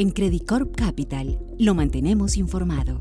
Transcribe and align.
En 0.00 0.10
Credicorp 0.10 0.76
Capital 0.76 1.40
lo 1.58 1.74
mantenemos 1.74 2.36
informado. 2.36 3.00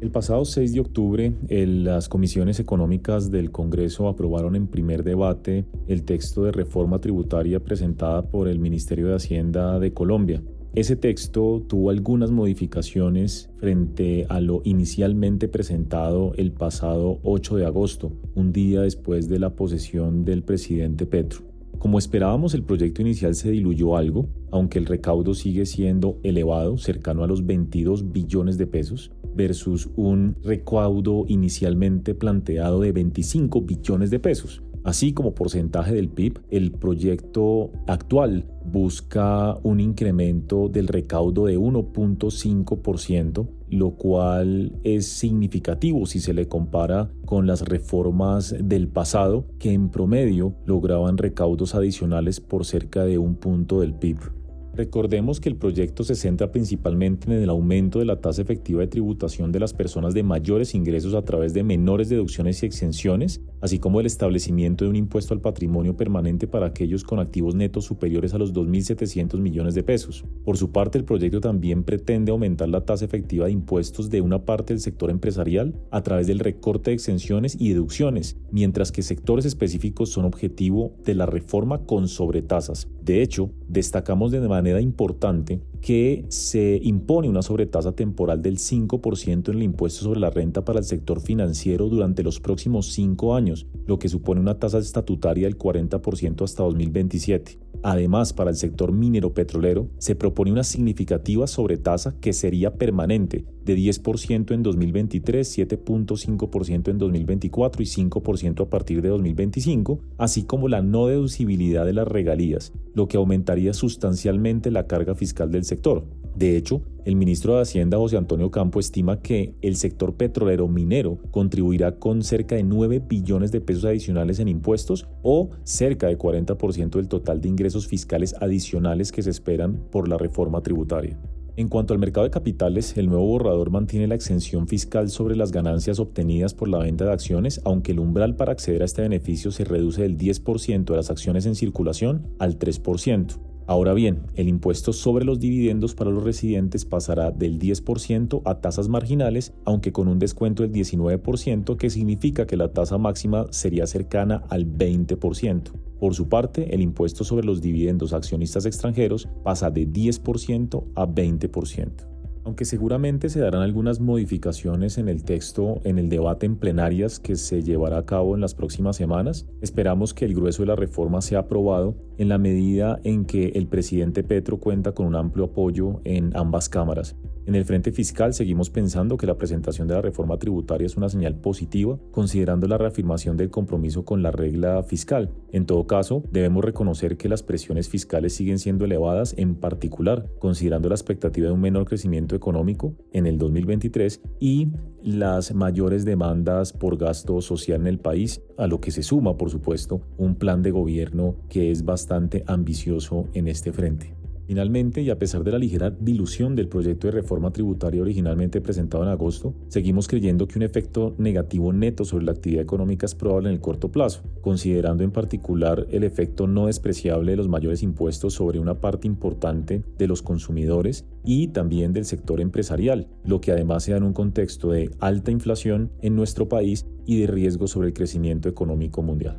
El 0.00 0.10
pasado 0.10 0.44
6 0.44 0.72
de 0.72 0.80
octubre, 0.80 1.32
las 1.48 2.08
comisiones 2.08 2.58
económicas 2.58 3.30
del 3.30 3.52
Congreso 3.52 4.08
aprobaron 4.08 4.56
en 4.56 4.66
primer 4.66 5.04
debate 5.04 5.66
el 5.86 6.02
texto 6.02 6.42
de 6.42 6.50
reforma 6.50 7.00
tributaria 7.00 7.60
presentada 7.60 8.28
por 8.28 8.48
el 8.48 8.58
Ministerio 8.58 9.06
de 9.06 9.14
Hacienda 9.14 9.78
de 9.78 9.92
Colombia. 9.92 10.42
Ese 10.74 10.96
texto 10.96 11.62
tuvo 11.68 11.90
algunas 11.90 12.32
modificaciones 12.32 13.50
frente 13.58 14.26
a 14.28 14.40
lo 14.40 14.62
inicialmente 14.64 15.46
presentado 15.46 16.32
el 16.34 16.50
pasado 16.50 17.20
8 17.22 17.54
de 17.54 17.66
agosto, 17.66 18.10
un 18.34 18.52
día 18.52 18.80
después 18.80 19.28
de 19.28 19.38
la 19.38 19.54
posesión 19.54 20.24
del 20.24 20.42
presidente 20.42 21.06
Petro. 21.06 21.53
Como 21.78 21.98
esperábamos, 21.98 22.54
el 22.54 22.62
proyecto 22.62 23.02
inicial 23.02 23.34
se 23.34 23.50
diluyó 23.50 23.96
algo, 23.96 24.28
aunque 24.50 24.78
el 24.78 24.86
recaudo 24.86 25.34
sigue 25.34 25.66
siendo 25.66 26.18
elevado, 26.22 26.78
cercano 26.78 27.24
a 27.24 27.26
los 27.26 27.44
22 27.44 28.12
billones 28.12 28.56
de 28.56 28.66
pesos 28.66 29.10
versus 29.34 29.90
un 29.96 30.36
recaudo 30.42 31.24
inicialmente 31.28 32.14
planteado 32.14 32.80
de 32.80 32.92
25 32.92 33.62
billones 33.62 34.10
de 34.10 34.18
pesos. 34.18 34.62
Así 34.84 35.12
como 35.14 35.34
porcentaje 35.34 35.94
del 35.94 36.10
PIB, 36.10 36.40
el 36.50 36.70
proyecto 36.72 37.70
actual 37.86 38.44
busca 38.66 39.56
un 39.62 39.80
incremento 39.80 40.68
del 40.68 40.88
recaudo 40.88 41.46
de 41.46 41.58
1.5%, 41.58 43.48
lo 43.70 43.92
cual 43.92 44.78
es 44.84 45.08
significativo 45.08 46.04
si 46.04 46.20
se 46.20 46.34
le 46.34 46.48
compara 46.48 47.10
con 47.24 47.46
las 47.46 47.62
reformas 47.62 48.54
del 48.62 48.88
pasado 48.88 49.46
que 49.58 49.72
en 49.72 49.88
promedio 49.88 50.54
lograban 50.66 51.16
recaudos 51.16 51.74
adicionales 51.74 52.40
por 52.40 52.66
cerca 52.66 53.06
de 53.06 53.16
un 53.16 53.36
punto 53.36 53.80
del 53.80 53.94
PIB. 53.94 54.43
Recordemos 54.76 55.38
que 55.38 55.48
el 55.48 55.54
proyecto 55.54 56.02
se 56.02 56.16
centra 56.16 56.50
principalmente 56.50 57.30
en 57.30 57.40
el 57.40 57.48
aumento 57.48 58.00
de 58.00 58.06
la 58.06 58.20
tasa 58.20 58.42
efectiva 58.42 58.80
de 58.80 58.88
tributación 58.88 59.52
de 59.52 59.60
las 59.60 59.72
personas 59.72 60.14
de 60.14 60.24
mayores 60.24 60.74
ingresos 60.74 61.14
a 61.14 61.22
través 61.22 61.54
de 61.54 61.62
menores 61.62 62.08
deducciones 62.08 62.60
y 62.60 62.66
exenciones, 62.66 63.40
así 63.60 63.78
como 63.78 64.00
el 64.00 64.06
establecimiento 64.06 64.84
de 64.84 64.90
un 64.90 64.96
impuesto 64.96 65.32
al 65.32 65.40
patrimonio 65.40 65.96
permanente 65.96 66.48
para 66.48 66.66
aquellos 66.66 67.04
con 67.04 67.20
activos 67.20 67.54
netos 67.54 67.84
superiores 67.84 68.34
a 68.34 68.38
los 68.38 68.52
2.700 68.52 69.38
millones 69.38 69.76
de 69.76 69.84
pesos. 69.84 70.24
Por 70.44 70.56
su 70.56 70.72
parte, 70.72 70.98
el 70.98 71.04
proyecto 71.04 71.40
también 71.40 71.84
pretende 71.84 72.32
aumentar 72.32 72.68
la 72.68 72.84
tasa 72.84 73.04
efectiva 73.04 73.46
de 73.46 73.52
impuestos 73.52 74.10
de 74.10 74.22
una 74.22 74.44
parte 74.44 74.72
del 74.72 74.80
sector 74.80 75.08
empresarial 75.08 75.78
a 75.92 76.02
través 76.02 76.26
del 76.26 76.40
recorte 76.40 76.90
de 76.90 76.94
exenciones 76.94 77.56
y 77.60 77.68
deducciones, 77.68 78.38
mientras 78.50 78.90
que 78.90 79.02
sectores 79.02 79.44
específicos 79.44 80.10
son 80.10 80.24
objetivo 80.24 80.96
de 81.04 81.14
la 81.14 81.26
reforma 81.26 81.86
con 81.86 82.08
sobretasas. 82.08 82.88
De 83.04 83.22
hecho, 83.22 83.50
destacamos 83.68 84.32
de 84.32 84.40
manera 84.40 84.63
importante 84.80 85.60
que 85.80 86.24
se 86.28 86.80
impone 86.82 87.28
una 87.28 87.42
sobretasa 87.42 87.92
temporal 87.92 88.40
del 88.40 88.56
5% 88.56 89.48
en 89.48 89.54
el 89.54 89.62
impuesto 89.62 90.04
sobre 90.04 90.20
la 90.20 90.30
renta 90.30 90.64
para 90.64 90.78
el 90.78 90.84
sector 90.84 91.20
financiero 91.20 91.88
durante 91.88 92.22
los 92.22 92.40
próximos 92.40 92.92
cinco 92.92 93.34
años, 93.34 93.66
lo 93.86 93.98
que 93.98 94.08
supone 94.08 94.40
una 94.40 94.58
tasa 94.58 94.78
estatutaria 94.78 95.46
del 95.46 95.58
40% 95.58 96.42
hasta 96.42 96.62
2027. 96.62 97.58
Además, 97.82 98.32
para 98.32 98.48
el 98.48 98.56
sector 98.56 98.92
minero 98.92 99.34
petrolero 99.34 99.90
se 99.98 100.14
propone 100.14 100.50
una 100.50 100.64
significativa 100.64 101.46
sobretasa 101.46 102.14
que 102.18 102.32
sería 102.32 102.76
permanente, 102.76 103.44
de 103.64 103.76
10% 103.76 104.54
en 104.54 104.62
2023, 104.62 105.58
7.5% 105.58 106.88
en 106.88 106.98
2024 106.98 107.82
y 107.82 107.86
5% 107.86 108.62
a 108.62 108.70
partir 108.70 109.02
de 109.02 109.10
2025, 109.10 110.00
así 110.16 110.44
como 110.44 110.68
la 110.68 110.80
no 110.80 111.08
deducibilidad 111.08 111.84
de 111.84 111.92
las 111.92 112.08
regalías, 112.08 112.72
lo 112.94 113.06
que 113.06 113.18
aumentaría 113.18 113.74
sustancialmente 113.74 114.53
la 114.70 114.86
carga 114.86 115.14
fiscal 115.14 115.50
del 115.50 115.64
sector. 115.64 116.04
De 116.36 116.56
hecho, 116.56 116.82
el 117.04 117.14
ministro 117.14 117.54
de 117.54 117.62
Hacienda 117.62 117.98
José 117.98 118.16
Antonio 118.16 118.50
Campo 118.50 118.80
estima 118.80 119.20
que 119.20 119.54
el 119.62 119.76
sector 119.76 120.14
petrolero 120.14 120.66
minero 120.66 121.18
contribuirá 121.30 121.98
con 121.98 122.22
cerca 122.22 122.56
de 122.56 122.64
9 122.64 123.02
billones 123.06 123.52
de 123.52 123.60
pesos 123.60 123.84
adicionales 123.84 124.40
en 124.40 124.48
impuestos 124.48 125.06
o 125.22 125.50
cerca 125.62 126.08
de 126.08 126.18
40% 126.18 126.90
del 126.90 127.08
total 127.08 127.40
de 127.40 127.48
ingresos 127.48 127.86
fiscales 127.86 128.34
adicionales 128.40 129.12
que 129.12 129.22
se 129.22 129.30
esperan 129.30 129.76
por 129.90 130.08
la 130.08 130.18
reforma 130.18 130.60
tributaria. 130.62 131.18
En 131.56 131.68
cuanto 131.68 131.94
al 131.94 132.00
mercado 132.00 132.24
de 132.24 132.32
capitales, 132.32 132.96
el 132.98 133.06
nuevo 133.06 133.26
borrador 133.26 133.70
mantiene 133.70 134.08
la 134.08 134.16
exención 134.16 134.66
fiscal 134.66 135.08
sobre 135.08 135.36
las 135.36 135.52
ganancias 135.52 136.00
obtenidas 136.00 136.52
por 136.52 136.68
la 136.68 136.78
venta 136.78 137.04
de 137.04 137.12
acciones, 137.12 137.60
aunque 137.64 137.92
el 137.92 138.00
umbral 138.00 138.34
para 138.34 138.50
acceder 138.50 138.82
a 138.82 138.86
este 138.86 139.02
beneficio 139.02 139.52
se 139.52 139.62
reduce 139.62 140.02
del 140.02 140.18
10% 140.18 140.84
de 140.84 140.96
las 140.96 141.10
acciones 141.10 141.46
en 141.46 141.54
circulación 141.54 142.26
al 142.40 142.58
3%. 142.58 143.38
Ahora 143.66 143.94
bien, 143.94 144.26
el 144.34 144.48
impuesto 144.48 144.92
sobre 144.92 145.24
los 145.24 145.40
dividendos 145.40 145.94
para 145.94 146.10
los 146.10 146.22
residentes 146.22 146.84
pasará 146.84 147.30
del 147.30 147.58
10% 147.58 148.42
a 148.44 148.60
tasas 148.60 148.88
marginales, 148.88 149.54
aunque 149.64 149.90
con 149.90 150.06
un 150.06 150.18
descuento 150.18 150.62
del 150.62 150.72
19%, 150.72 151.76
que 151.76 151.88
significa 151.88 152.46
que 152.46 152.58
la 152.58 152.72
tasa 152.72 152.98
máxima 152.98 153.46
sería 153.50 153.86
cercana 153.86 154.42
al 154.50 154.66
20%. 154.66 155.72
Por 155.98 156.14
su 156.14 156.28
parte, 156.28 156.74
el 156.74 156.82
impuesto 156.82 157.24
sobre 157.24 157.46
los 157.46 157.62
dividendos 157.62 158.12
accionistas 158.12 158.66
extranjeros 158.66 159.28
pasa 159.42 159.70
de 159.70 159.88
10% 159.88 160.84
a 160.94 161.06
20%. 161.06 162.13
Aunque 162.44 162.66
seguramente 162.66 163.30
se 163.30 163.40
darán 163.40 163.62
algunas 163.62 164.00
modificaciones 164.00 164.98
en 164.98 165.08
el 165.08 165.24
texto 165.24 165.80
en 165.84 165.98
el 165.98 166.10
debate 166.10 166.44
en 166.44 166.56
plenarias 166.56 167.18
que 167.18 167.36
se 167.36 167.62
llevará 167.62 167.98
a 167.98 168.04
cabo 168.06 168.34
en 168.34 168.42
las 168.42 168.54
próximas 168.54 168.96
semanas, 168.96 169.46
esperamos 169.62 170.12
que 170.12 170.26
el 170.26 170.34
grueso 170.34 170.62
de 170.62 170.66
la 170.66 170.76
reforma 170.76 171.22
sea 171.22 171.40
aprobado 171.40 171.96
en 172.18 172.28
la 172.28 172.36
medida 172.36 173.00
en 173.02 173.24
que 173.24 173.48
el 173.54 173.66
presidente 173.66 174.22
Petro 174.22 174.58
cuenta 174.58 174.92
con 174.92 175.06
un 175.06 175.16
amplio 175.16 175.46
apoyo 175.46 176.00
en 176.04 176.36
ambas 176.36 176.68
cámaras. 176.68 177.16
En 177.46 177.54
el 177.54 177.66
frente 177.66 177.92
fiscal 177.92 178.32
seguimos 178.32 178.70
pensando 178.70 179.18
que 179.18 179.26
la 179.26 179.36
presentación 179.36 179.86
de 179.86 179.94
la 179.94 180.00
reforma 180.00 180.38
tributaria 180.38 180.86
es 180.86 180.96
una 180.96 181.10
señal 181.10 181.34
positiva, 181.34 181.98
considerando 182.10 182.66
la 182.66 182.78
reafirmación 182.78 183.36
del 183.36 183.50
compromiso 183.50 184.02
con 184.04 184.22
la 184.22 184.30
regla 184.30 184.82
fiscal. 184.82 185.30
En 185.52 185.66
todo 185.66 185.86
caso, 185.86 186.24
debemos 186.32 186.64
reconocer 186.64 187.18
que 187.18 187.28
las 187.28 187.42
presiones 187.42 187.90
fiscales 187.90 188.34
siguen 188.34 188.58
siendo 188.58 188.86
elevadas, 188.86 189.34
en 189.36 189.56
particular 189.56 190.26
considerando 190.38 190.88
la 190.88 190.94
expectativa 190.94 191.48
de 191.48 191.52
un 191.52 191.60
menor 191.60 191.84
crecimiento 191.84 192.34
económico 192.34 192.94
en 193.12 193.26
el 193.26 193.36
2023 193.36 194.22
y 194.40 194.68
las 195.02 195.54
mayores 195.54 196.06
demandas 196.06 196.72
por 196.72 196.96
gasto 196.96 197.42
social 197.42 197.82
en 197.82 197.88
el 197.88 197.98
país, 197.98 198.40
a 198.56 198.66
lo 198.66 198.80
que 198.80 198.90
se 198.90 199.02
suma, 199.02 199.36
por 199.36 199.50
supuesto, 199.50 200.00
un 200.16 200.36
plan 200.36 200.62
de 200.62 200.70
gobierno 200.70 201.36
que 201.50 201.70
es 201.70 201.84
bastante 201.84 202.42
ambicioso 202.46 203.28
en 203.34 203.48
este 203.48 203.70
frente. 203.70 204.23
Finalmente, 204.46 205.00
y 205.00 205.10
a 205.10 205.18
pesar 205.18 205.42
de 205.42 205.52
la 205.52 205.58
ligera 205.58 205.90
dilución 205.90 206.54
del 206.54 206.68
proyecto 206.68 207.06
de 207.06 207.12
reforma 207.12 207.50
tributaria 207.50 208.02
originalmente 208.02 208.60
presentado 208.60 209.02
en 209.02 209.08
agosto, 209.08 209.54
seguimos 209.68 210.06
creyendo 210.06 210.46
que 210.46 210.58
un 210.58 210.64
efecto 210.64 211.14
negativo 211.18 211.72
neto 211.72 212.04
sobre 212.04 212.26
la 212.26 212.32
actividad 212.32 212.62
económica 212.62 213.06
es 213.06 213.14
probable 213.14 213.48
en 213.48 213.54
el 213.54 213.60
corto 213.60 213.90
plazo, 213.90 214.22
considerando 214.42 215.02
en 215.02 215.12
particular 215.12 215.86
el 215.90 216.04
efecto 216.04 216.46
no 216.46 216.66
despreciable 216.66 217.32
de 217.32 217.36
los 217.38 217.48
mayores 217.48 217.82
impuestos 217.82 218.34
sobre 218.34 218.58
una 218.58 218.80
parte 218.80 219.06
importante 219.06 219.82
de 219.96 220.06
los 220.06 220.20
consumidores 220.20 221.06
y 221.24 221.48
también 221.48 221.94
del 221.94 222.04
sector 222.04 222.40
empresarial, 222.40 223.08
lo 223.24 223.40
que 223.40 223.52
además 223.52 223.84
se 223.84 223.92
da 223.92 223.96
en 223.96 224.02
un 224.02 224.12
contexto 224.12 224.70
de 224.70 224.90
alta 225.00 225.30
inflación 225.30 225.90
en 226.02 226.16
nuestro 226.16 226.48
país 226.48 226.84
y 227.06 227.20
de 227.20 227.26
riesgo 227.26 227.66
sobre 227.66 227.88
el 227.88 227.94
crecimiento 227.94 228.48
económico 228.48 229.02
mundial. 229.02 229.38